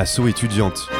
[0.00, 0.97] Asso étudiante.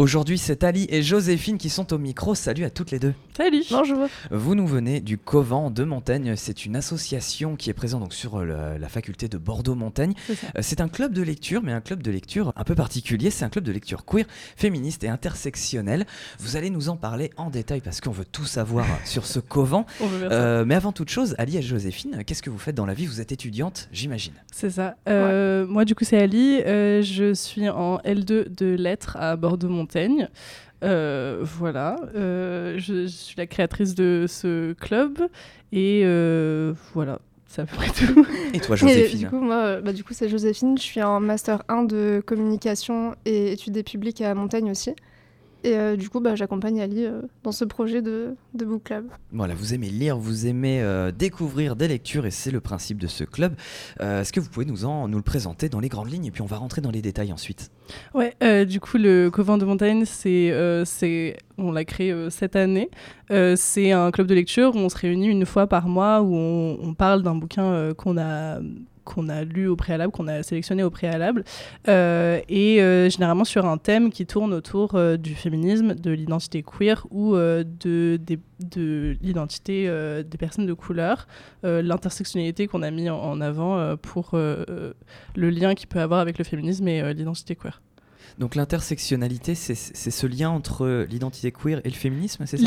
[0.00, 2.34] Aujourd'hui, c'est Ali et Joséphine qui sont au micro.
[2.34, 3.12] Salut à toutes les deux.
[3.36, 3.62] Salut.
[3.70, 4.08] Bonjour.
[4.30, 6.36] Vous nous venez du Couvent de Montaigne.
[6.36, 10.14] C'est une association qui est présente donc sur euh, la faculté de Bordeaux-Montaigne.
[10.26, 10.32] C'est.
[10.56, 13.28] Euh, C'est un club de lecture, mais un club de lecture un peu particulier.
[13.28, 14.24] C'est un club de lecture queer,
[14.56, 16.06] féministe et intersectionnel.
[16.38, 19.84] Vous allez nous en parler en détail parce qu'on veut tout savoir sur ce couvent.
[20.00, 20.28] On veut.
[20.32, 23.04] Euh, mais avant toute chose, Ali et Joséphine, qu'est-ce que vous faites dans la vie?
[23.04, 24.32] Vous êtes étudiante, j'imagine.
[24.50, 24.96] C'est ça.
[25.10, 26.62] Euh, Moi, du coup, c'est Ali.
[26.64, 29.89] Euh, je suis en L2 de lettres à Bordeaux-Montaigne.
[30.82, 31.96] Euh, voilà.
[32.14, 35.28] Euh, je, je suis la créatrice de ce club.
[35.72, 37.20] Et euh, voilà.
[37.46, 38.26] C'est à peu près tout.
[38.54, 40.78] Et toi, Et Joséphine du coup, moi, bah, du coup, c'est Joséphine.
[40.78, 44.94] Je suis en master 1 de communication et études des publics à Montaigne aussi.
[45.62, 49.06] Et euh, du coup, bah, j'accompagne Ali euh, dans ce projet de, de book club.
[49.32, 53.06] Voilà, vous aimez lire, vous aimez euh, découvrir des lectures et c'est le principe de
[53.06, 53.54] ce club.
[54.00, 56.30] Euh, Est-ce que vous pouvez nous, en, nous le présenter dans les grandes lignes et
[56.30, 57.70] puis on va rentrer dans les détails ensuite?
[58.14, 62.30] Ouais, euh, du coup, le Couvent de Montagne, c'est, euh, c'est, on l'a créé euh,
[62.30, 62.88] cette année.
[63.30, 66.34] Euh, c'est un club de lecture où on se réunit une fois par mois, où
[66.34, 68.60] on, on parle d'un bouquin euh, qu'on a
[69.12, 71.44] qu'on a lu au préalable, qu'on a sélectionné au préalable,
[71.88, 76.62] euh, et euh, généralement sur un thème qui tourne autour euh, du féminisme, de l'identité
[76.62, 78.18] queer ou de,
[79.20, 79.86] l'identité
[80.24, 81.26] des personnes de couleur,
[81.62, 84.94] l'intersectionnalité qu'on a mis en, en avant pour le
[85.34, 87.80] lien qu'il peut avoir avec le féminisme et l'identité queer.
[88.38, 92.66] Donc l'intersectionnalité, c'est ce lien entre l'identité queer et le féminisme, c'est ça?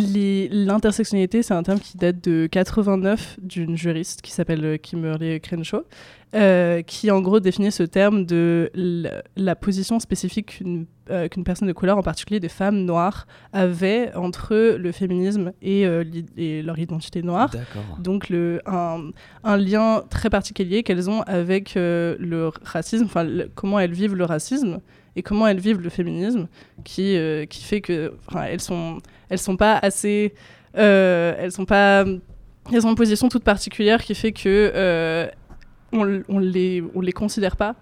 [0.52, 5.84] L'intersectionnalité, c'est un terme qui date de 89 d'une juriste qui s'appelle Kimberly Crenshaw,
[6.36, 8.72] euh, qui en gros définit ce terme de
[9.36, 14.76] la, position spécifique qu'une euh, personne de couleur, en particulier des femmes noires, avait entre
[14.78, 16.04] le féminisme et, euh,
[16.36, 17.52] et leur identité noire.
[18.00, 19.12] Donc le, un,
[19.44, 24.26] un lien très particulier qu'elles ont avec euh, le racisme, enfin comment elles vivent le
[24.26, 24.80] racisme
[25.16, 26.48] et comment elles vivent le féminisme,
[26.84, 30.34] qui, euh, qui fait que elles sont elles sont pas assez
[30.78, 32.06] euh, elles sont pas
[32.72, 35.28] elles ont une position toute particulière qui fait que euh,
[35.92, 37.76] on, les on les considère pas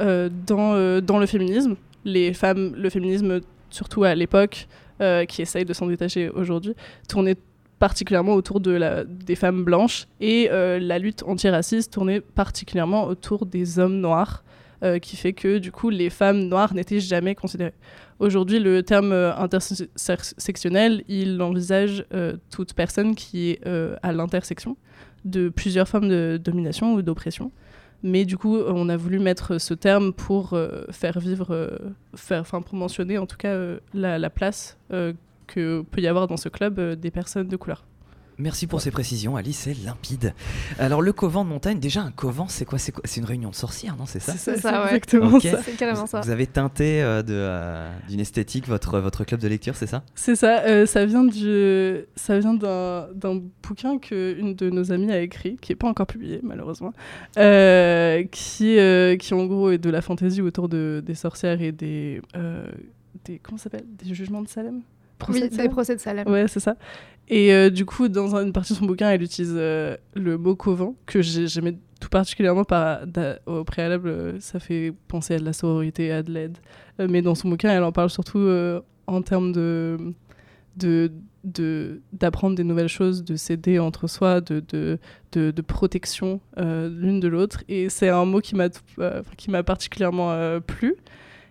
[0.00, 1.76] euh, dans dans le féminisme.
[2.04, 3.40] Les femmes le féminisme
[3.70, 4.68] surtout à l'époque
[5.28, 6.74] qui essaye de s'en détacher aujourd'hui
[7.08, 7.36] tournait
[7.78, 13.78] particulièrement autour de la, des femmes blanches et la lutte antiraciste tournait particulièrement autour des
[13.78, 14.44] hommes noirs,
[14.82, 17.72] euh, qui fait que du coup les femmes noires n'étaient jamais considérées.
[18.18, 23.66] Aujourd'hui, le terme euh, intersectionnel, il envisage euh, toute personne qui est
[24.02, 24.76] à l'intersection
[25.24, 27.50] de plusieurs formes de domination ou d'oppression.
[28.02, 30.56] Mais du coup, on a voulu mettre ce terme pour
[30.90, 31.78] faire vivre,
[32.14, 33.56] faire, pour mentionner en tout cas
[33.94, 34.78] la, la place
[35.46, 37.84] que peut y avoir dans ce club des personnes de couleur.
[38.38, 40.34] Merci pour ces précisions, Alice, c'est limpide.
[40.78, 42.78] Alors le couvent de montagne, déjà un couvent, c'est quoi?
[42.78, 44.04] C'est une réunion de sorcières, non?
[44.04, 44.34] C'est ça?
[44.36, 44.88] C'est ça, ouais.
[44.88, 45.62] exactement ça.
[45.62, 46.20] C'est carrément ça.
[46.20, 50.04] Vous avez teinté euh, euh, d'une esthétique votre, votre club de lecture, c'est ça?
[50.14, 55.12] C'est ça, euh, ça vient, du, ça vient d'un, d'un bouquin qu'une de nos amies
[55.12, 56.92] a écrit, qui n'est pas encore publié malheureusement,
[57.38, 61.72] euh, qui, euh, qui en gros est de la fantaisie autour de, des sorcières et
[61.72, 62.66] des, euh,
[63.24, 63.38] des...
[63.38, 63.86] Comment ça s'appelle?
[63.98, 64.82] Des jugements de Salem?
[65.18, 66.28] Procès Oui, de des procès de Salem.
[66.28, 66.76] Ouais, c'est ça.
[67.28, 70.54] Et euh, du coup, dans une partie de son bouquin, elle utilise euh, le mot
[70.54, 73.00] couvent, que j'ai- j'aimais tout particulièrement par,
[73.46, 74.08] au préalable.
[74.08, 76.58] euh, Ça fait penser à de la sororité, à de l'aide.
[77.00, 79.96] Euh, mais dans son bouquin, elle en parle surtout euh, en termes de
[80.76, 81.10] de
[81.44, 84.98] de- d'apprendre des nouvelles choses, de s'aider entre soi, de, de,
[85.32, 87.62] de, de protection euh, l'une de l'autre.
[87.68, 90.96] Et c'est un mot qui m'a euh, qui m'a particulièrement euh, plu.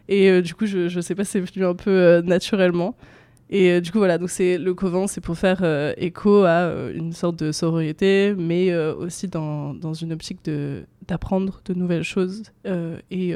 [0.09, 2.95] Et euh, du coup, je, je sais pas, c'est venu un peu euh, naturellement.
[3.49, 6.63] Et euh, du coup, voilà, donc c'est le couvent, c'est pour faire euh, écho à
[6.63, 10.39] euh, une sorte de sororité, mais aussi dans, dans une optique
[11.07, 12.43] d'apprendre de nouvelles choses
[13.11, 13.35] et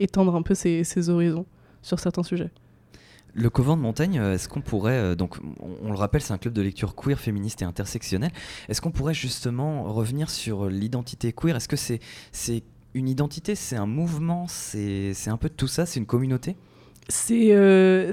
[0.00, 1.46] étendre un peu ses, horizons
[1.82, 2.50] sur certains sujets.
[3.34, 6.54] Le Couvent de Montagne, est-ce qu'on pourrait, donc on, on le rappelle, c'est un club
[6.54, 8.30] de lecture queer, féministe et intersectionnel.
[8.68, 11.54] Est-ce qu'on pourrait justement revenir sur l'identité queer?
[11.56, 12.00] Est-ce que c'est
[12.32, 12.62] c'est
[12.94, 16.56] une identité, c'est un mouvement, c'est c'est un peu de tout ça, c'est une communauté?
[17.08, 18.10] C'est euh,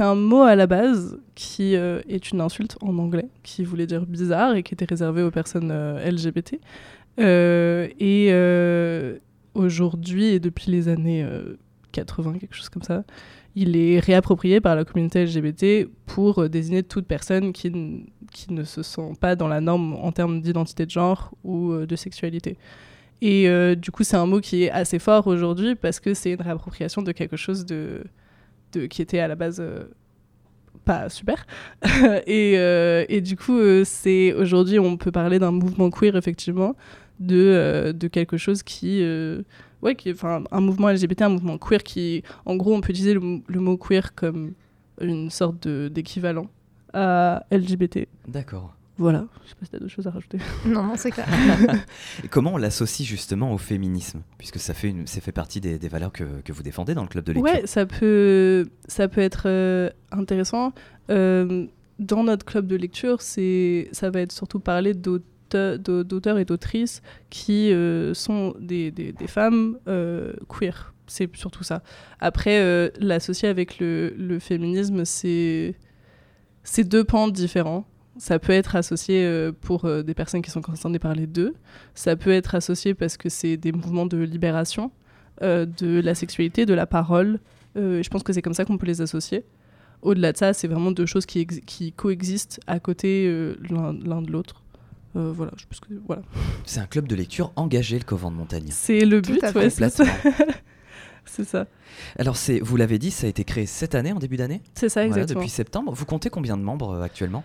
[0.00, 4.06] un mot à la base qui euh, est une insulte en anglais, qui voulait dire
[4.06, 6.58] bizarre et qui était réservé aux personnes euh, LGBT.
[7.20, 8.32] Euh, et
[9.54, 11.56] aujourd'hui, et depuis les années euh,
[11.92, 13.04] 80, quelque chose comme ça,
[13.54, 17.72] il est réapproprié par la communauté LGBT pour désigner toute personne qui,
[18.32, 21.96] qui ne se sent pas dans la norme en termes d'identité de genre ou de
[21.96, 22.58] sexualité.
[23.22, 26.32] Et euh, du coup, c'est un mot qui est assez fort aujourd'hui parce que c'est
[26.32, 28.04] une réappropriation de quelque chose de,
[28.90, 29.84] qui était à la base euh,
[30.84, 31.46] pas super.
[32.26, 36.76] et, euh, et du coup, c'est aujourd'hui, on peut parler d'un mouvement queer, effectivement,
[37.18, 39.02] de, de quelque chose qui,
[39.82, 43.60] ouais, qui, un mouvement LGBT, un mouvement queer qui, en gros, on peut utiliser le,
[43.60, 44.52] mot queer comme
[45.00, 46.48] une sorte d'équivalent
[46.92, 48.08] à LGBT.
[48.28, 48.75] D'accord.
[48.98, 50.38] Voilà, je sais pas si t'as d'autres choses à rajouter.
[50.64, 51.26] Non, non, c'est clair.
[52.24, 54.22] Et comment on l'associe justement au féminisme?
[54.38, 57.02] Puisque ça fait, une, ça fait partie des, des valeurs que, que vous défendez dans
[57.02, 57.52] le club de lecture.
[57.54, 60.72] Ouais, ça peut, ça peut être euh, intéressant.
[61.10, 61.66] Euh,
[61.98, 66.44] dans notre club de lecture, c'est, ça va être surtout parler d'auteurs, d'au- d'auteurs et
[66.46, 70.94] d'autrices qui euh, sont des, des, des femmes euh, queer.
[71.06, 71.82] C'est surtout ça.
[72.18, 75.74] Après, euh, l'associer avec le, le féminisme, c'est,
[76.64, 77.86] c'est deux pans différents.
[78.18, 81.54] Ça peut être associé euh, pour euh, des personnes qui sont concernées par les deux.
[81.94, 84.90] Ça peut être associé parce que c'est des mouvements de libération
[85.42, 87.40] euh, de la sexualité, de la parole.
[87.76, 89.44] Euh, je pense que c'est comme ça qu'on peut les associer.
[90.02, 94.22] Au-delà de ça, c'est vraiment deux choses qui, ex- qui coexistent à côté euh, l'un
[94.22, 94.62] de l'autre.
[95.16, 96.22] Euh, voilà, je pense que voilà.
[96.64, 98.66] C'est un club de lecture engagé, le Covent de Montagne.
[98.70, 99.58] C'est le Tout but, à fait.
[99.58, 100.04] ouais, c'est ça.
[101.28, 101.66] C'est ça.
[102.18, 104.62] Alors, c'est, vous l'avez dit, ça a été créé cette année, en début d'année?
[104.74, 105.40] C'est ça, Voilà, exactement.
[105.40, 105.92] Depuis septembre.
[105.92, 107.42] Vous comptez combien de membres euh, actuellement?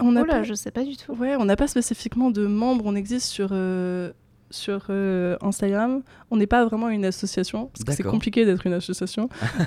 [0.00, 1.12] On n'a Oh pas, je sais pas du tout.
[1.14, 2.84] ouais, on n'a pas spécifiquement de membres.
[2.86, 4.12] On existe sur, euh,
[4.50, 6.02] sur euh, Instagram.
[6.30, 9.28] On n'est pas vraiment une association, parce que c'est compliqué d'être une association.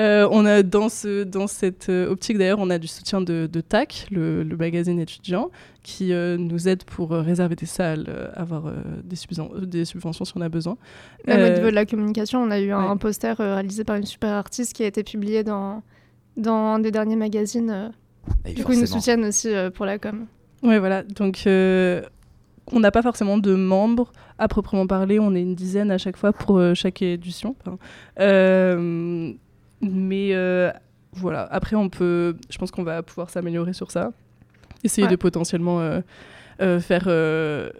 [0.00, 3.60] Euh, on a dans, ce, dans cette optique, d'ailleurs, on a du soutien de, de
[3.60, 5.50] TAC, le, le magazine étudiant,
[5.82, 8.72] qui euh, nous aide pour euh, réserver des salles, avoir euh,
[9.04, 10.76] des, subven- des subventions si on a besoin.
[11.26, 12.98] Même Euh, au niveau de la communication, on a eu un, ouais.
[12.98, 15.82] poster euh, réalisé par une super artiste qui a été publié dans,
[16.36, 17.92] dans un des derniers magazines.
[18.44, 20.26] Et Du coup, ils nous soutiennent aussi euh, pour la com.
[20.62, 21.02] Ouais, voilà.
[21.02, 22.02] Donc, euh,
[22.70, 25.18] on n'a pas forcément de membres à proprement parler.
[25.18, 27.56] On est une dizaine à chaque fois pour euh, chaque édition.
[28.20, 29.32] Euh,
[29.80, 30.70] mais euh,
[31.12, 31.42] voilà.
[31.50, 32.36] Après, on peut.
[32.50, 34.12] Je pense qu'on va pouvoir s'améliorer sur ça.
[34.84, 35.10] Essayer Ouais.
[35.10, 36.00] de potentiellement euh,
[36.60, 37.04] euh, faire.
[37.06, 37.70] euh,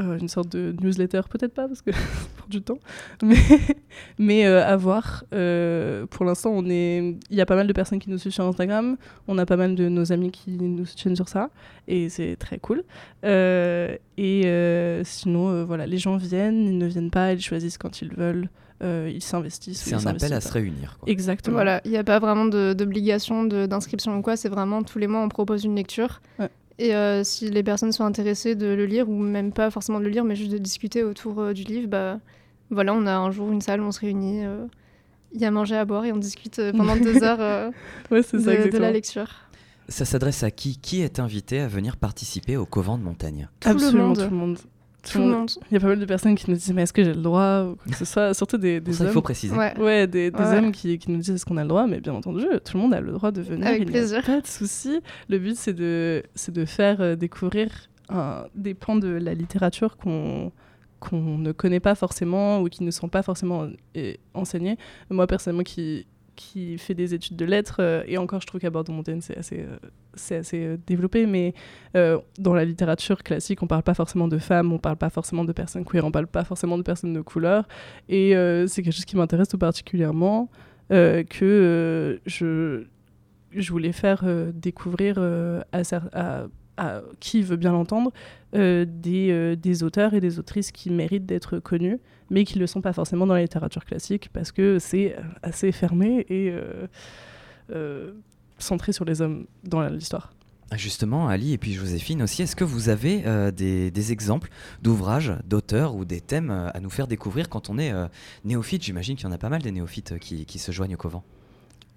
[0.00, 1.98] euh, une sorte de newsletter, peut-être pas, parce que ça
[2.36, 2.78] prend du temps,
[3.22, 3.36] mais,
[4.18, 5.24] mais euh, à voir.
[5.34, 8.32] Euh, pour l'instant, on est, il y a pas mal de personnes qui nous suivent
[8.32, 8.96] sur Instagram,
[9.26, 11.50] on a pas mal de nos amis qui nous soutiennent sur ça,
[11.88, 12.84] et c'est très cool.
[13.24, 17.78] Euh, et euh, sinon, euh, voilà, les gens viennent, ils ne viennent pas, ils choisissent
[17.78, 18.48] quand ils veulent,
[18.82, 19.80] euh, ils s'investissent.
[19.82, 20.96] C'est ils un appel à se réunir.
[21.00, 21.10] quoi.
[21.10, 21.54] Exactement.
[21.54, 25.08] Voilà, il n'y a pas vraiment de- d'obligation d'inscription ou quoi, c'est vraiment tous les
[25.08, 26.20] mois on propose une lecture.
[26.38, 26.48] Ouais.
[26.78, 30.04] Et euh, si les personnes sont intéressées de le lire, ou même pas forcément de
[30.04, 32.18] le lire, mais juste de discuter autour euh, du livre, bah
[32.70, 34.64] voilà, on a un jour une salle où on se réunit, euh,
[35.34, 37.70] il y a à manger, à boire et on discute pendant deux heures euh,
[38.10, 38.80] Ouais, de, ça, de exactement.
[38.82, 39.28] la lecture.
[39.88, 40.76] Ça s'adresse à qui?
[40.78, 43.48] Qui est invité à venir participer au Covent de Montagne?
[43.58, 44.16] Tout le Absolument monde.
[44.18, 44.58] tout le monde.
[45.12, 45.50] Tout le monde.
[45.70, 47.20] Il y a pas mal de personnes qui nous disent mais est-ce que j'ai le
[47.22, 49.12] droit ou quoi que ce soit, surtout des, des ça, il hommes.
[49.14, 49.54] faut préciser.
[49.56, 49.78] Ouais.
[49.78, 50.58] Ouais, des, des Ouais.
[50.58, 52.82] hommes qui, qui nous disent est-ce qu'on a le droit, mais bien entendu, tout le
[52.82, 53.66] monde a le droit de venir.
[53.66, 54.22] Avec il a plaisir.
[54.24, 55.00] Pas de souci.
[55.28, 57.68] Le but, c'est de, c'est de faire euh, découvrir
[58.08, 60.52] un- des pans de la littérature qu'on
[61.00, 64.76] qu'on ne connaît pas forcément ou qui ne sont pas forcément euh, enseignés.
[65.10, 66.08] Moi, personnellement, qui
[66.38, 69.60] qui fait des études de lettres, euh, et encore, je trouve qu'à Bordeaux-Montaigne, c'est assez,
[69.60, 71.52] euh, assez euh, développé, mais
[72.38, 75.52] dans la littérature classique, on parle pas forcément de femmes, on parle pas forcément de
[75.52, 77.66] personnes queer, on parle pas forcément de personnes de couleur,
[78.08, 78.34] et
[78.68, 80.48] c'est quelque chose qui m'intéresse tout particulièrement,
[80.90, 82.84] que je,
[83.50, 84.24] je voulais faire
[84.54, 85.18] découvrir
[85.72, 86.46] à-
[87.20, 88.12] qui veut bien l'entendre
[88.54, 91.98] euh, des, euh, des auteurs et des autrices qui méritent d'être connus,
[92.30, 95.22] mais qui ne le sont pas forcément dans la littérature classique, parce que c'est euh,
[95.42, 96.54] assez fermé et
[98.58, 100.32] centré sur les hommes dans l'histoire.
[100.70, 104.50] Ah, Justement, Ali et puis Joséphine aussi, est-ce que vous avez des, des exemples
[104.82, 107.92] d'ouvrages, d'auteurs ou des thèmes à nous faire découvrir quand on est
[108.44, 108.82] néophyte?
[108.82, 111.22] J'imagine qu'il y en a pas mal des néophytes qui, qui se joignent au Covent.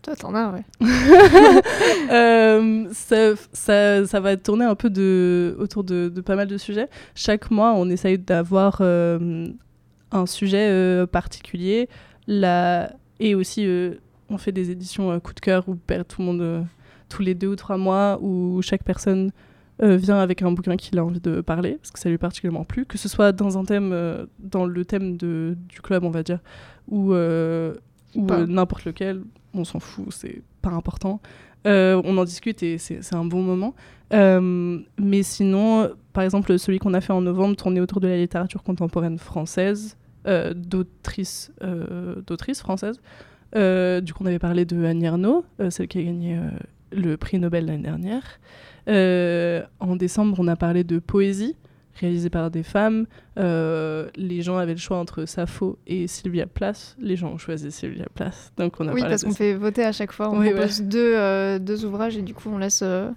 [0.01, 0.63] Toi, t'en as, ouais.
[2.11, 3.35] Euh, ça,
[4.05, 4.89] ça, va tourner un peu
[5.57, 6.89] autour de, pas mal de sujets.
[7.15, 9.47] Chaque mois, on essaye d'avoir euh,
[10.11, 11.87] un sujet euh, particulier.
[12.27, 13.65] Et aussi,
[14.29, 16.65] on fait des éditions coup de cœur où tout le monde,
[17.07, 19.31] tous les deux ou trois mois, où chaque personne
[19.79, 22.65] vient avec un bouquin qu'il a envie de parler, parce que ça lui est particulièrement
[22.65, 26.23] plu, que ce soit dans un thème, dans le thème de, du club, on va
[26.23, 26.39] dire,
[26.89, 27.13] ou,
[28.15, 31.21] ou euh, n'importe lequel, on s'en fout, c'est pas important.
[31.67, 33.75] Euh, on en discute et c'est un bon moment.
[34.13, 38.17] Euh, mais sinon, par exemple, celui qu'on a fait en novembre tournait autour de la
[38.17, 41.51] littérature contemporaine française, d'autrices
[42.55, 42.99] françaises.
[43.53, 46.39] Du coup, on avait parlé de Annie Ernaux, celle qui a gagné
[46.91, 48.39] le prix Nobel l'année dernière.
[49.79, 51.55] En décembre, on a parlé de poésie
[51.99, 53.05] réalisée par des femmes.
[53.37, 56.95] Euh, les gens avaient le choix entre Sappho et Sylvia Plath.
[56.99, 58.53] Les gens ont choisi Sylvia Plath.
[58.57, 60.29] Donc on a Oui, parlé parce qu'on fait voter à chaque fois.
[60.29, 63.09] On Oui, propose deux, euh, deux ouvrages et du coup, on laisse, euh,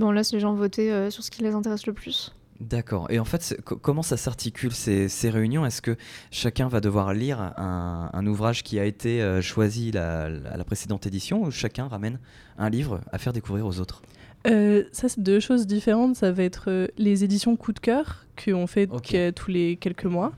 [0.00, 2.34] on laisse les gens voter euh, sur ce qui les intéresse le plus.
[2.60, 3.08] D'accord.
[3.10, 5.66] Et en fait, comment ça s'articule ces, ces réunions?
[5.66, 5.96] Est-ce que
[6.30, 10.64] chacun va devoir lire un, un ouvrage qui a été euh, choisi la, la- la
[10.64, 12.20] précédente édition ou chacun ramène
[12.56, 14.02] un livre à faire découvrir aux autres?
[14.46, 16.16] Euh, ça, c'est deux choses différentes.
[16.16, 20.04] Ça va être euh, les éditions coup de cœur qu'on fait que- tous les quelques
[20.04, 20.32] mois,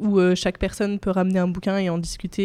[0.00, 2.42] où euh, chaque personne peut ramener un bouquin et en discuter.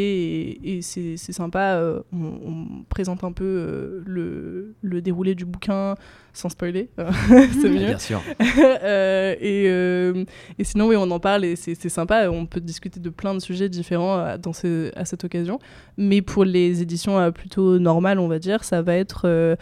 [0.51, 1.73] Et, et c'est c'est sympa.
[1.77, 5.95] euh, on, on présente un peu euh, le, le déroulé du bouquin
[6.31, 6.89] sans spoiler.
[7.59, 7.79] c'est mieux.
[7.87, 8.21] Bien sûr.
[8.83, 10.23] Euh, et, euh,
[10.57, 12.29] et sinon, oui, on en parle et c'est c'est sympa.
[12.29, 15.59] On peut discuter de plein de sujets différents à, dans ce- à cette occasion.
[15.97, 19.57] Mais pour les éditions euh, plutôt normales, on va dire, ça va être.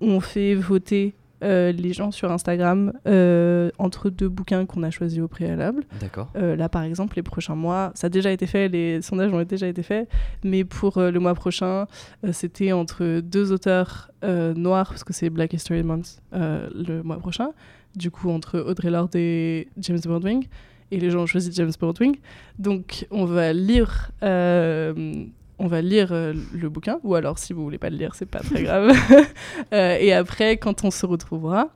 [0.00, 1.14] On fait voter
[1.44, 5.84] euh, les gens sur Instagram euh, entre deux bouquins qu'on a choisis au préalable.
[6.00, 6.32] D'accord.
[6.36, 9.42] Euh, là, par exemple, les prochains mois, ça a déjà été fait, les sondages ont
[9.44, 10.08] déjà été faits,
[10.42, 11.86] mais pour le mois prochain,
[12.32, 17.50] c'était entre deux auteurs noirs, parce que c'est Black History Month le mois prochain,
[17.94, 20.42] du coup, entre Audrey Lorde et James Baldwin,
[20.90, 22.14] et les gens ont choisi James Baldwin.
[22.58, 24.10] Donc, on va lire.
[25.58, 28.26] On va lire euh, le bouquin, ou alors si vous voulez pas le lire, c'est
[28.26, 28.92] pas très grave.
[29.72, 31.68] Euh, et après, quand on se retrouvera,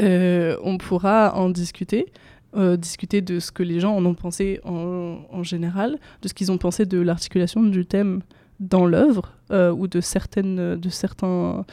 [0.00, 2.06] euh, on pourra en discuter,
[2.78, 6.52] discuter de ce que les gens en ont pensé en, en général, de ce qu'ils
[6.52, 8.22] ont pensé de l'articulation du thème
[8.60, 11.64] dans l'œuvre, ou de certaines, de, certains,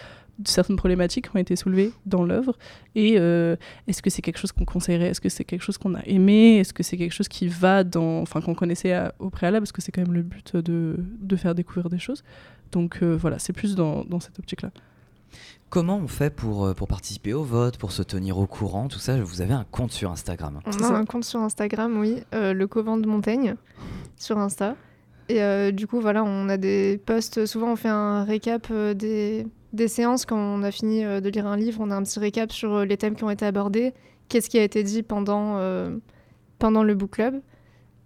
[0.46, 2.58] certaines problématiques qui ont été soulevées dans l'œuvre.
[2.96, 3.56] Et euh,
[3.88, 5.08] est-ce que c'est quelque chose qu'on conseillerait?
[5.08, 6.58] Est-ce que c'est quelque chose qu'on a aimé?
[6.58, 8.22] Est-ce que c'est quelque chose qui va dans...
[8.22, 9.64] Enfin, qu'on connaissait à- au préalable?
[9.64, 12.24] Parce que c'est quand même le but de, de faire découvrir des choses.
[12.72, 14.72] Donc euh, voilà, c'est plus dans, dans cette optique-là.
[15.70, 18.98] Comment on fait pour, euh, pour participer au vote, pour se tenir au courant, tout
[18.98, 19.22] ça?
[19.22, 20.60] Vous avez un compte sur Instagram.
[20.66, 23.56] On a un compte sur Instagram, oui, euh, le Covent de Montaigne,
[24.18, 24.76] sur Insta.
[25.30, 27.46] Et euh, du coup, voilà, on a des posts.
[27.46, 31.30] Souvent, on fait un récap euh, des, des séances quand on a fini euh, de
[31.30, 31.80] lire un livre.
[31.82, 33.94] On a un petit récap sur les thèmes qui ont été abordés,
[34.28, 35.96] qu'est-ce qui a été dit pendant, euh,
[36.58, 37.42] pendant le book club.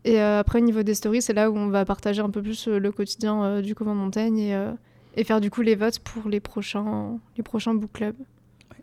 [0.03, 2.41] Et euh, après, au niveau des stories, c'est là où on va partager un peu
[2.41, 4.67] plus le quotidien du Covent de Montaigne et,
[5.15, 8.15] et faire du coup les votes pour les prochains, les prochains book clubs.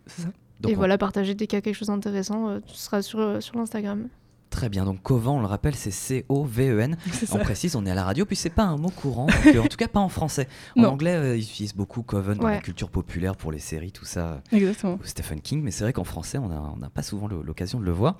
[0.07, 0.29] C'est ça.
[0.61, 3.37] Donc et on- voilà, partager dès qu'il y a quelque chose d'intéressant, ce sera sur,
[3.43, 4.07] sur l'Instagram.
[4.51, 4.85] Très bien.
[4.85, 6.97] Donc Covan, on le rappelle, c'est C-O-V-E-N.
[7.31, 9.61] On précise, on est à la radio, puis c'est pas un mot courant, donc, euh,
[9.61, 10.47] en tout cas pas en français.
[10.77, 10.89] En Non.
[10.89, 14.41] anglais, euh, ils utilisent beaucoup Coven dans la culture populaire pour les séries, tout ça.
[14.51, 14.95] Exactement.
[15.01, 17.91] ou Stephen King, mais c'est vrai qu'en français, on n'a pas souvent l'occasion de le
[17.91, 18.17] voir.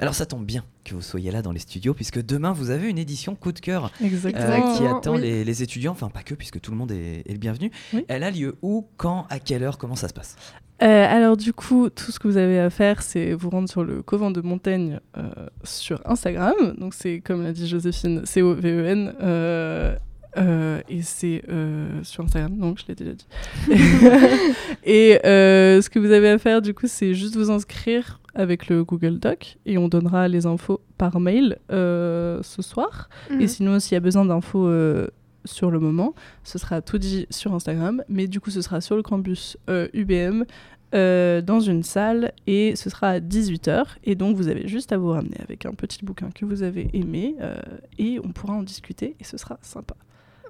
[0.00, 2.88] Alors ça tombe bien que vous soyez là dans les studios, puisque demain, vous avez
[2.88, 4.44] une édition coup de cœur euh, Exactement.
[4.46, 5.20] qui Exactement, attend oui.
[5.20, 7.70] les, les étudiants, enfin pas que, puisque tout le monde est, est le bienvenu.
[7.92, 8.04] Oui.
[8.08, 10.36] Elle a lieu où, quand, à quelle heure, comment ça se passe?
[10.82, 13.82] Euh, alors du coup, tout ce que vous avez à faire, c'est vous rendre sur
[13.82, 15.22] le Covent de Montaigne euh,
[15.64, 16.54] sur Instagram.
[16.78, 19.14] Donc c'est comme l'a dit Joséphine, C-O-V-E-N.
[19.22, 19.96] euh,
[20.88, 21.42] et c'est
[22.02, 23.26] sur Instagram, donc je l'ai déjà dit.
[24.84, 28.84] et ce que vous avez à faire, du coup, c'est juste vous inscrire avec le
[28.84, 33.08] Google Doc et on donnera les infos par mail ce soir.
[33.30, 33.46] Et Mhm.
[33.48, 34.68] sinon, s'il y a besoin d'infos
[35.46, 38.02] sur le moment, ce sera tout dit sur Instagram.
[38.08, 40.44] Mais du coup, ce sera sur le campus euh, UBM,
[40.94, 43.84] euh, dans une salle, et ce sera à 18h.
[44.04, 46.90] Et donc, vous avez juste à vous ramener avec un petit bouquin que vous avez
[46.92, 47.56] aimé, euh,
[47.98, 49.96] et on pourra en discuter, et ce sera sympa.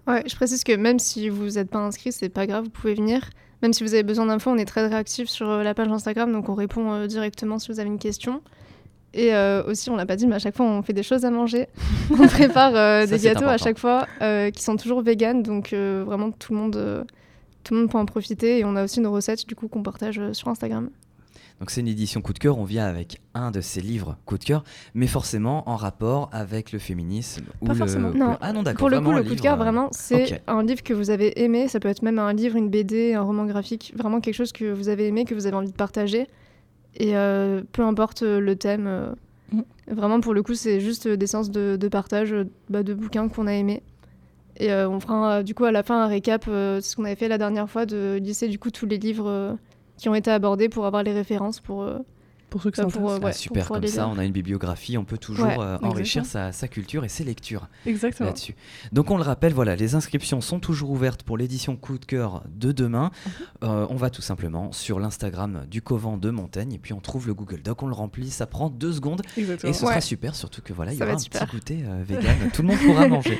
[0.07, 2.95] Ouais, je précise que même si vous n'êtes pas inscrit, c'est pas grave, vous pouvez
[2.95, 3.31] venir.
[3.63, 6.31] Même si vous avez besoin d'infos, on est très réactif sur euh, la page Instagram,
[6.33, 8.43] donc on répond euh, directement si vous avez une question.
[9.17, 11.25] Et euh, aussi, on l'a pas dit, mais à chaque fois, on fait des choses
[11.25, 11.69] à manger.
[12.11, 16.31] on prépare euh, des gâteaux à chaque fois euh, qui sont toujours véganes, donc vraiment
[16.31, 17.07] tout le monde,
[17.65, 18.59] tout le monde peut en profiter.
[18.59, 20.91] Et on a aussi nos recettes du coup qu'on partage sur Instagram.
[21.59, 24.37] Donc c'est une édition coup de cœur, on vient avec un de ces livres coup
[24.37, 27.47] de cœur, mais forcément en rapport avec le féminisme.
[27.63, 27.79] ou Pas le...
[27.79, 28.11] forcément.
[28.11, 28.81] Non, Ah non, d'accord.
[28.81, 31.69] Pour le coup, le coup de cœur, vraiment, c'est un livre que vous avez aimé.
[31.69, 34.71] Ça peut être même un livre, une BD, un roman graphique, vraiment quelque chose que
[34.71, 36.27] vous avez aimé, que vous avez envie de partager.
[36.97, 39.11] Et euh, peu importe euh, le thème, euh,
[39.53, 39.63] Mm.
[39.89, 42.35] vraiment pour le coup, c'est juste des séances de, de partage
[42.69, 43.83] bah, de bouquins qu'on a aimés.
[44.59, 47.05] Et euh, on fera euh, du coup à la fin un récap, euh, ce qu'on
[47.05, 49.57] avait fait la dernière fois, de lister du coup tous les livres
[49.99, 51.89] qui ont été abordés pour avoir les références pour.
[52.51, 54.11] Pour ceux qui Bah, sont pour, euh, Ah, ouais, super, pour comme ça lire.
[54.15, 57.25] on a une bibliographie, on peut toujours Ouais, euh, enrichir sa, sa culture et ses
[57.25, 58.29] lectures Exactement.
[58.29, 58.55] là-dessus.
[58.93, 62.45] Donc on le rappelle, voilà, les inscriptions sont toujours ouvertes pour l'édition coup de cœur
[62.55, 63.11] de demain.
[63.27, 63.33] Mhm.
[63.65, 67.27] Euh, on va tout simplement sur l'Instagram du Covent de Montaigne et puis on trouve
[67.27, 69.71] le Google Doc, on le remplit, ça prend deux secondes Exactement.
[69.71, 71.51] et ce sera super, surtout que voilà, il y Ça aura un être petit super.
[71.51, 73.39] goûter euh, vegan, tout le monde pourra manger.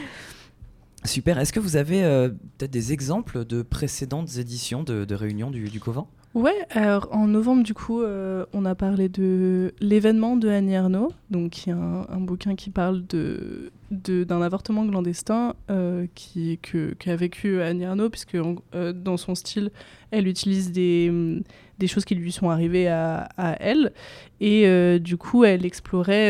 [1.05, 1.39] Super.
[1.39, 5.69] Est-ce que vous avez euh, peut-être des exemples de précédentes éditions de, de réunions du,
[5.69, 10.51] du Covent Ouais, alors en novembre, du coup, euh, on a parlé de l'événement de
[10.51, 16.07] Annie Ernaux, donc qui est un, un bouquin qui parle de d'un avortement clandestin euh,
[16.17, 16.59] qui
[16.99, 19.71] qu'a vécu Annie Arnaud, puisque euh, dans son style,
[20.11, 21.41] elle utilise des,
[21.79, 23.29] des choses qui lui sont arrivées à,
[23.61, 23.93] elle.
[24.41, 26.27] Et du coup, elle explorait,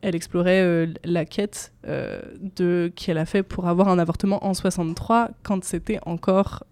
[0.00, 5.62] elle explorait la quête de qu'elle a fait pour avoir un avortement en 63, quand
[5.62, 6.64] c'était encore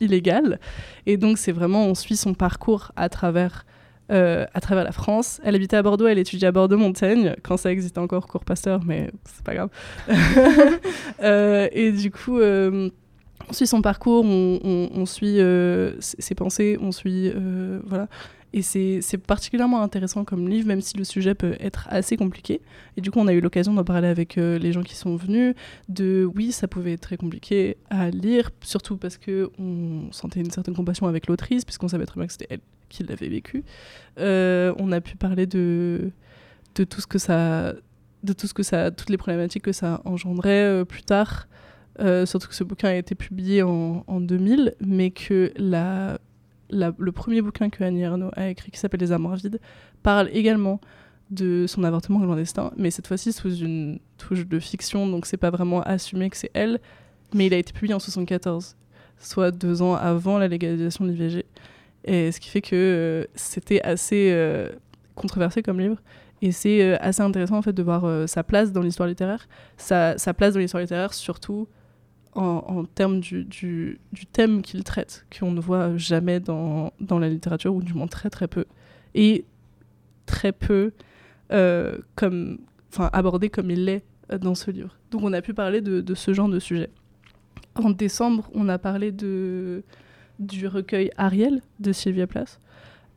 [0.00, 0.58] illégal.
[1.06, 3.64] Et donc, c'est vraiment, on suit son parcours à travers
[4.12, 5.40] euh, à travers la France.
[5.44, 9.10] Elle habitait à Bordeaux, elle étudiait à Bordeaux-Montaigne, quand ça existait encore, cours Pasteur, mais
[9.24, 9.70] c'est pas grave.
[11.22, 12.90] euh, et du coup, euh,
[13.48, 15.38] on suit son parcours, on, suit
[16.00, 17.32] ses pensées, on suit.
[17.86, 18.08] Voilà.
[18.56, 22.60] Et c'est particulièrement intéressant comme livre, même si le sujet peut être assez compliqué.
[22.96, 25.16] Et du coup, on a eu l'occasion d'en parler avec euh, les gens qui sont
[25.16, 25.56] venus.
[25.88, 30.74] De oui, ça pouvait être très compliqué à lire, surtout parce qu'on sentait une certaine
[30.76, 33.64] compassion avec l'autrice, puisqu'on savait très bien que c'était elle qui l'avait vécu.
[34.20, 36.12] Euh, on a pu parler de,
[36.74, 37.74] tout ce que ça,
[38.22, 41.48] de tout ce que ça, toutes les problématiques que ça engendrait euh, plus tard.
[42.24, 46.18] Surtout que ce bouquin a été publié en 2000, mais que la,
[46.74, 49.60] le premier bouquin que Annie Ernaux a écrit, qui s'appelle Les Armoires vides,
[50.02, 50.80] parle également
[51.30, 55.50] de son avortement clandestin, mais cette fois-ci sous une touche de fiction, donc c'est pas
[55.50, 56.80] vraiment assumé que c'est elle,
[57.34, 58.76] mais il a été publié en 74,
[59.18, 61.44] soit deux ans avant la légalisation de l'IVG.
[62.04, 64.70] Et ce qui fait que euh, c'était assez euh,
[65.14, 65.96] controversé comme livre.
[66.42, 69.48] Et c'est euh, assez intéressant en fait de voir sa place dans l'histoire littéraire.
[69.78, 71.66] Sa, sa, place dans l'histoire littéraire, surtout
[72.34, 73.98] en, termes du, du,
[74.32, 78.30] thème qu'il traite, qu'on ne voit jamais dans, dans la littérature, ou du moins très
[78.30, 78.64] très peu.
[79.14, 79.44] Et
[80.26, 80.92] très peu
[81.52, 82.58] euh, comme,
[82.98, 84.04] abordé comme il l'est
[84.40, 84.96] dans ce livre.
[85.10, 86.90] Donc on a pu parler de, de, ce genre de sujet.
[87.76, 89.84] En décembre, on a parlé de
[90.38, 92.58] du recueil Ariel de Sylvia Plath,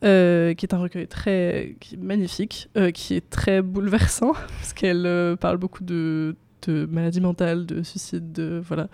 [0.03, 5.35] euh, qui est un recueil très magnifique, euh, qui est très bouleversant, parce qu'elle euh,
[5.35, 8.87] parle beaucoup de, de maladies mentales, de suicide, de voilà.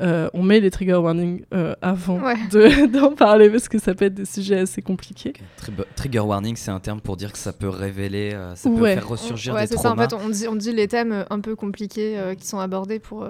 [0.00, 2.86] Euh, on met les trigger warnings euh, avant ouais.
[2.88, 5.30] d'en parler parce que ça peut être des sujets assez compliqués.
[5.30, 5.72] Okay.
[5.94, 9.08] Trigger warning, c'est un terme pour dire que ça peut révéler, euh, ça peut faire
[9.08, 9.82] ressurgir ouais, des traumas.
[9.82, 12.98] Ça, en fait, on dit, on dit les thèmes un peu compliqués qui sont abordés
[12.98, 13.24] pour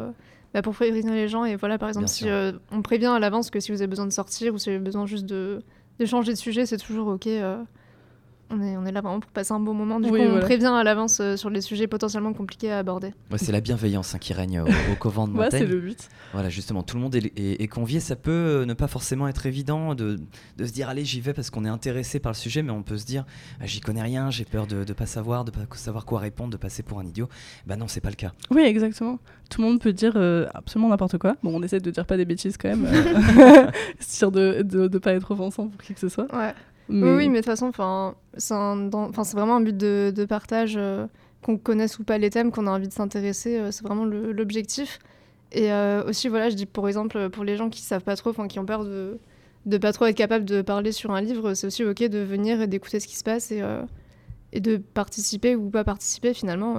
[0.54, 1.44] bah, pour prévenir les gens.
[1.44, 3.88] Et voilà, par exemple, Bien si euh, on prévient à l'avance que si vous avez
[3.88, 5.62] besoin de sortir ou si vous avez besoin juste de,
[5.98, 7.28] de changer de sujet, c'est toujours OK.
[8.54, 10.00] Euh, on est, on est là vraiment pour passer un bon moment.
[10.00, 10.44] Du oui, coup, on voilà.
[10.44, 13.08] prévient à l'avance euh, sur les sujets potentiellement compliqués à aborder.
[13.30, 15.52] Ouais, c'est la bienveillance hein, qui règne au, au Covent de Montaigne.
[15.52, 16.08] ouais, c'est le but.
[16.32, 18.00] Voilà, justement, tout le monde est, est, est, convié.
[18.00, 20.18] Ça peut ne pas forcément être évident de,
[20.56, 22.82] de se dire allez, j'y vais parce qu'on est intéressé par le sujet, mais on
[22.82, 23.24] peut se dire
[23.60, 26.50] ah, j'y connais rien, j'ai peur de ne pas savoir, de pas savoir quoi répondre,
[26.50, 27.28] de passer pour un idiot.
[27.66, 28.32] Bah non, c'est pas le cas.
[28.50, 29.18] Oui, exactement.
[29.50, 31.36] Tout le monde peut dire euh, absolument n'importe quoi.
[31.42, 32.86] Bon, on essaie de dire pas des bêtises quand même,
[33.38, 33.66] euh,
[34.00, 36.32] sûr de ne pas être offensant pour qui que ce soit.
[36.34, 36.54] Ouais.
[36.88, 37.10] Mais...
[37.10, 37.72] Oui, oui, mais de toute façon,
[38.36, 41.06] c'est vraiment un but de, de partage, euh,
[41.42, 44.98] qu'on connaisse ou pas les thèmes, qu'on a envie de s'intéresser, euh, c'est vraiment l'objectif.
[45.52, 48.32] Et euh, aussi, voilà, je dis par exemple, pour les gens qui savent pas trop,
[48.32, 49.18] qui ont peur de
[49.66, 52.60] de pas trop être capable de parler sur un livre, c'est aussi ok de venir
[52.60, 53.62] et d'écouter ce qui se passe et,
[54.52, 56.76] et de participer ou pas participer finalement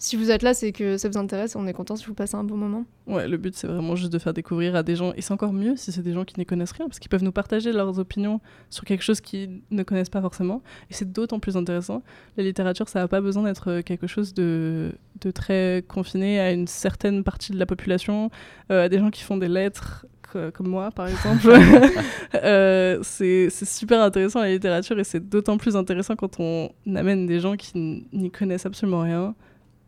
[0.00, 2.14] si vous êtes là, c'est que ça vous intéresse et on est content si vous
[2.14, 2.86] passez un bon moment.
[3.06, 5.52] Ouais, le but c'est vraiment juste de faire découvrir à des gens, et c'est encore
[5.52, 7.98] mieux si c'est des gens qui ne connaissent rien, parce qu'ils peuvent nous partager leurs
[7.98, 12.02] opinions sur quelque chose qu'ils ne connaissent pas forcément, et c'est d'autant plus intéressant.
[12.38, 16.66] La littérature, ça n'a pas besoin d'être quelque chose de, de, très confiné à une
[16.66, 18.30] certaine partie de la population,
[18.72, 20.06] euh, à des gens qui font des lettres
[20.54, 21.52] comme moi par exemple.
[22.36, 27.38] euh, c'est super intéressant la littérature, et c'est d'autant plus intéressant quand on amène des
[27.38, 29.34] gens qui n'y connaissent absolument rien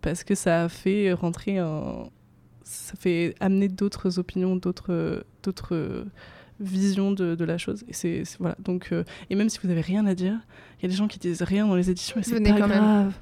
[0.02, 2.08] parce que ça a fait rentrer un...
[2.62, 6.04] ça fait amener d'autres opinions, d'autres
[6.62, 7.84] visions de, de, la chose.
[7.88, 8.56] Et c'est voilà.
[8.60, 10.38] Donc euh, et même si vous avez rien à dire,
[10.78, 12.68] il y a des gens qui disent rien dans les éditions et c'est pas grave.
[12.68, 13.12] Même.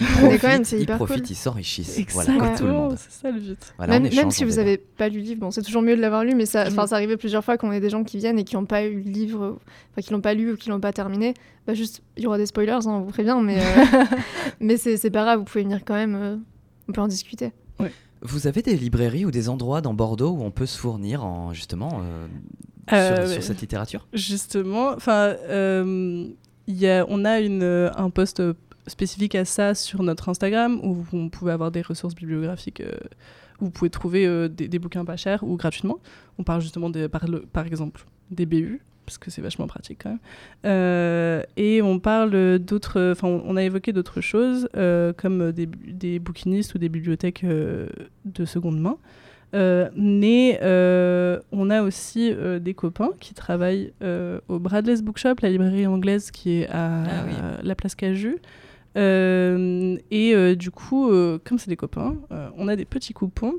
[0.00, 1.30] Ils profitent, quand même, ils, profitent cool.
[1.30, 1.98] ils s'enrichissent.
[1.98, 2.96] Exactement, voilà, tout le monde.
[2.96, 3.58] c'est ça le but.
[3.76, 6.00] Voilà, même, même si vous n'avez pas lu le livre, bon, c'est toujours mieux de
[6.00, 6.86] l'avoir lu, mais ça, mmh.
[6.86, 9.02] ça arrivait plusieurs fois qu'on ait des gens qui viennent et qui n'ont pas eu
[9.02, 9.58] le livre,
[9.90, 11.34] enfin qui l'ont pas lu ou qui l'ont pas terminé.
[11.66, 14.04] Bah juste, il y aura des spoilers, hein, on vous prévient, mais euh,
[14.60, 16.36] mais c'est pas grave, vous pouvez venir quand même, euh,
[16.88, 17.52] on peut en discuter.
[17.80, 17.92] Ouais.
[18.22, 21.52] Vous avez des librairies ou des endroits dans Bordeaux où on peut se fournir en
[21.52, 22.00] justement
[22.92, 24.06] euh, sur, sur, cette littérature?
[24.12, 25.36] Justement, enfin,
[26.66, 28.42] y a, on a une, un poste
[28.88, 32.92] spécifique à ça sur notre Instagram où vous pouvez avoir des ressources bibliographiques euh,
[33.60, 35.98] où vous pouvez trouver euh, des, des, bouquins pas chers ou gratuitement.
[36.38, 40.00] On parle justement de, par, le, par exemple des BU parce que c'est vachement pratique
[40.02, 40.18] quand même.
[40.66, 44.68] Euh, et on parle d'autres, enfin on, a évoqué d'autres choses
[45.16, 48.98] comme des, des, bouquinistes ou des bibliothèques de seconde main.
[49.54, 53.92] Euh, mais euh, on a aussi euh, des copains qui travaillent
[54.48, 57.32] au Bradley's Bookshop, la librairie anglaise qui est à, ah oui.
[57.62, 58.36] la place Caju,
[58.98, 63.54] et euh, du coup, euh, comme c'est des copains, euh, on a des petits coupons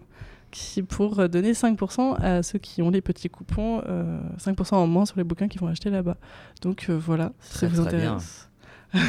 [0.51, 4.87] qui, pour euh, donner 5% à ceux qui ont les petits coupons, euh, 5% en
[4.87, 6.17] moins sur les bouquins qu'ils vont acheter là-bas.
[6.61, 8.15] Donc euh, voilà, si Très, ça vous très bien.
[8.15, 8.49] intéresse.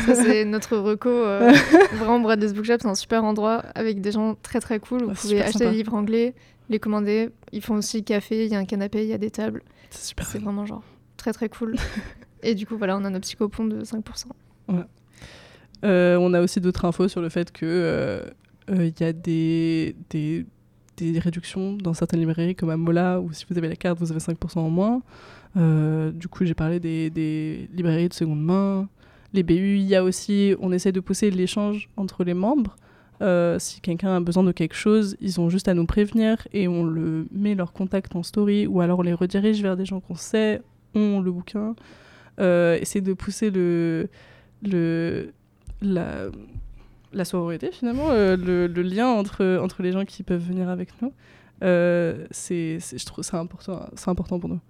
[0.07, 1.09] Ça, c'est notre reco.
[1.09, 1.53] euh,
[1.95, 5.05] vraiment, Bradley's Bookshop, c'est un super endroit avec des gens très très cool.
[5.05, 5.71] Vous pouvez acheter sympa.
[5.71, 6.35] des livres anglais,
[6.69, 7.31] les commander.
[7.53, 9.63] Ils font aussi café, il y a un canapé, il y a des tables.
[9.89, 10.27] C'est super.
[10.27, 10.83] C'est vraiment genre
[11.17, 11.77] très très cool.
[12.43, 14.03] Et du coup, voilà, on a nos petits coupons de 5%.
[14.71, 14.83] Euh,
[15.83, 18.23] on a aussi d'autres infos sur le fait que euh,
[18.71, 20.47] euh, il y a des, des,
[20.97, 24.11] des réductions dans certaines librairies comme à Mola où si vous avez la carte vous
[24.11, 25.03] avez 5% en moins.
[25.57, 28.89] Euh, du coup j'ai parlé des, des librairies de seconde main.
[29.33, 32.77] Les BU, il y a aussi, on essaie de pousser l'échange entre les membres.
[33.23, 36.67] Euh, si quelqu'un a besoin de quelque chose, ils ont juste à nous prévenir et
[36.67, 40.01] on le met leur contact en story ou alors on les redirige vers des gens
[40.01, 40.63] qu'on sait
[40.95, 41.77] ont le bouquin.
[42.41, 44.09] Euh, essayer de pousser le,
[44.63, 45.33] le,
[45.83, 46.27] la,
[47.13, 51.13] la sororité finalement, euh, le, lien entre, entre les gens qui peuvent venir avec nous.
[51.63, 52.79] Euh, c'est
[53.33, 54.61] important, c'est important pour nous.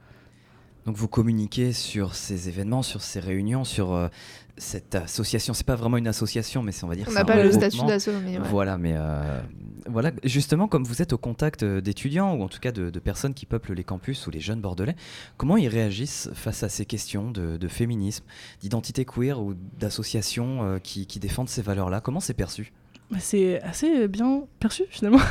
[0.86, 4.08] Donc vous communiquez sur ces événements, sur ces réunions, sur euh,
[4.56, 5.52] cette association.
[5.52, 7.06] C'est pas vraiment une association, mais c'est on va dire.
[7.08, 8.38] On n'a pas le statut d'asso, ouais.
[8.50, 9.42] Voilà, mais euh,
[9.86, 12.98] voilà, justement, comme vous êtes au contact euh, d'étudiants ou en tout cas de, de
[12.98, 14.96] personnes qui peuplent les campus ou les jeunes bordelais,
[15.36, 18.24] comment ils réagissent face à ces questions de, de féminisme,
[18.60, 22.00] d'identité queer ou d'associations euh, qui, qui défendent ces valeurs-là?
[22.00, 22.72] Comment c'est perçu?
[23.18, 25.18] C'est assez bien perçu finalement.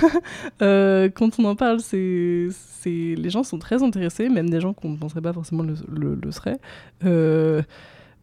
[0.62, 3.16] Euh, quand on en parle, c'est, c'est...
[3.16, 6.16] les gens sont très intéressés, même des gens qu'on ne penserait pas forcément le, le,
[6.16, 6.60] le seraient.
[7.06, 7.62] Euh,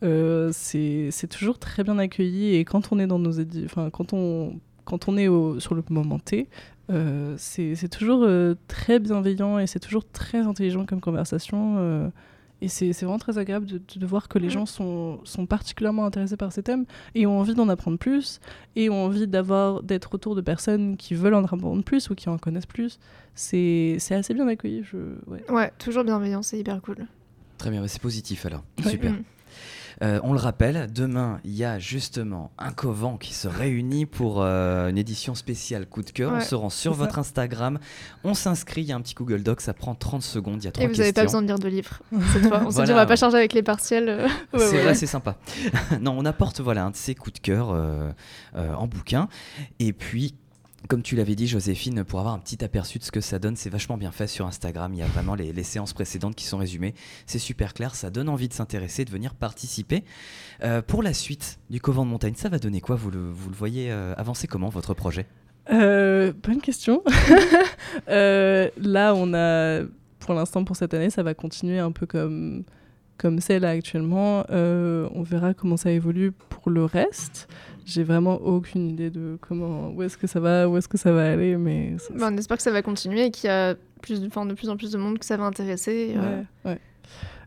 [0.02, 4.60] euh, c'est, toujours très bien accueilli et quand on est dans nos enfin quand on
[4.84, 6.48] quand on est au- sur le moment T,
[7.38, 8.28] c'est, c'est toujours
[8.68, 12.12] très bienveillant et c'est toujours très intelligent comme conversation.
[12.66, 14.50] Et c'est, c'est vraiment très agréable de, de voir que les Mm.
[14.50, 18.40] gens sont, sont particulièrement intéressés par ces thèmes et ont envie d'en apprendre plus
[18.74, 22.29] et ont envie d'avoir d'être autour de personnes qui veulent en apprendre plus ou qui
[22.29, 22.98] en connaissent plus.
[23.35, 24.83] C'est, c'est assez bien accueilli.
[24.83, 24.96] Je,
[25.31, 25.44] ouais.
[25.50, 27.07] Ouais, toujours bienveillant, c'est hyper cool.
[27.59, 28.64] Très bien, mais c'est positif alors.
[28.85, 28.90] Ouais.
[28.90, 29.12] Super.
[29.12, 29.22] Mm.
[30.02, 34.42] Euh, on le rappelle, demain, il y a justement un couvent qui se réunit pour
[34.42, 36.32] euh, une édition spéciale coup de cœur.
[36.35, 37.20] On se rend sur votre ça.
[37.20, 37.78] Instagram,
[38.24, 40.68] on s'inscrit, il y a un petit Google Doc, ça prend 30 secondes, il y
[40.68, 42.62] a trois Et vous n'avez pas besoin de lire de livres cette fois.
[42.66, 42.92] On s'est dit, Voilà.
[42.92, 44.26] on va pas charger avec les partiels.
[44.52, 45.37] Ouais, c'est ouais, sympa.
[46.00, 48.12] non, on apporte voilà un de ces coups de cœur euh,
[48.54, 49.28] en bouquin.
[49.78, 50.35] Et puis,
[50.88, 53.57] comme tu l'avais dit, Joséphine, pour avoir un petit aperçu de ce que ça donne,
[53.57, 54.92] c'est vachement bien fait sur Instagram.
[54.94, 56.94] Il y a vraiment les, séances précédentes qui sont résumées.
[57.27, 60.05] C'est super clair, ça donne envie de s'intéresser, de venir participer.
[60.62, 62.96] Euh, pour la suite du Couvent de Montagne, ça va donner quoi?
[62.96, 65.27] Vous le, voyez euh, avancer comment votre projet?
[65.72, 67.03] Euh, bonne question.
[68.07, 69.83] Là, on a,
[70.20, 72.64] pour l'instant, pour cette année, ça va continuer un peu comme
[73.18, 74.44] comme c'est là actuellement.
[74.51, 76.33] On verra comment ça évolue
[76.66, 77.48] pour le reste.
[77.85, 81.12] J'ai vraiment aucune idée de comment, où est-ce que ça va, où est-ce que ça
[81.12, 83.76] va aller, mais ça- Bah, on espère que ça va continuer et qu'il y a
[84.02, 85.92] plus de, plus en plus de monde que ça va intéresser.
[85.92, 86.79] Et, euh, ouais, ouais.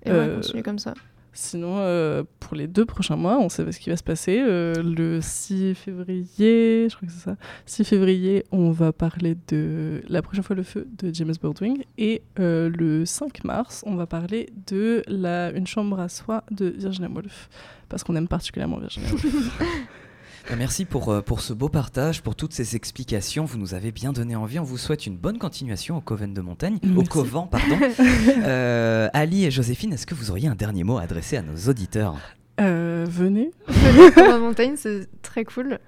[0.06, 0.94] et ouais, Euh, continuer comme ça.
[1.34, 4.40] Sinon, euh, pour les deux prochains mois, on sait ce qui va se passer.
[4.42, 10.02] Euh, le 6 février, je crois que c'est ça, 6 février, on va parler de
[10.08, 11.78] La prochaine fois le feu de James Baldwin.
[11.98, 16.66] Et euh, le 5 mars, on va parler de la Une chambre à soi de
[16.68, 17.50] Virginia Woolf.
[17.88, 19.60] Parce qu'on aime particulièrement Virginia Woolf.
[20.50, 23.46] Bah, Merci pour, euh, pour ce beau partage, pour toutes ces explications.
[23.46, 24.60] Vous nous avez bien donné envie.
[24.60, 26.80] On vous souhaite une bonne continuation au Coven de Montagne.
[26.84, 27.10] Au Merci.
[27.10, 27.78] Coven, pardon.
[28.44, 31.56] Euh, Ali et Joséphine, est-ce que vous auriez un dernier mot à adresser à nos
[31.70, 32.16] auditeurs
[32.60, 33.52] Euh, venez.
[33.68, 35.80] Venez pour la montagne, c'est très cool.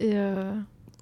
[0.00, 0.52] Et euh,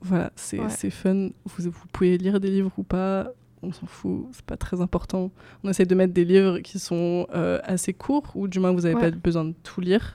[0.02, 0.68] Voilà, c'est Ouais.
[0.68, 1.30] c'est fun.
[1.44, 3.28] Vous, vous pouvez lire des livres ou pas,
[3.62, 5.30] on s'en fout, c'est pas très important.
[5.64, 8.82] On essaie de mettre des livres qui sont euh, assez courts, ou du moins vous
[8.82, 9.10] n'avez Ouais.
[9.10, 10.14] pas besoin de tout lire,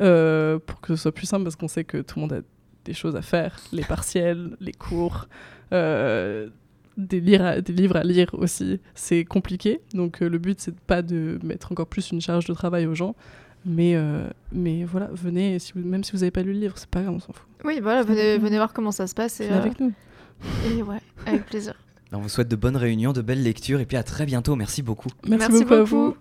[0.00, 2.40] euh, pour que ce soit plus simple, parce qu'on sait que tout le monde a
[2.84, 5.28] des choses à faire, les partiels, les cours,
[5.72, 6.48] euh,
[6.96, 8.80] des, lire à- des livres à lire aussi.
[8.94, 12.54] C'est compliqué, donc euh, le but c'est pas de mettre encore plus une charge de
[12.54, 13.14] travail aux gens.
[13.68, 16.60] Mais, euh, mais voilà, venez, et si vous- même si vous n'avez pas lu le
[16.60, 17.44] livre, c'est pas grave, on s'en fout.
[17.64, 19.40] oui, voilà, Venez venez, voir comment ça se passe.
[19.40, 19.92] Et, euh, avec nous.
[20.70, 21.74] et ouais, avec plaisir.
[22.12, 24.54] On vous souhaite de bonnes réunions, de belles lectures et puis à très bientôt.
[24.54, 25.08] Merci beaucoup.
[25.26, 25.96] Merci, Merci beaucoup, à beaucoup.
[26.12, 26.16] vous.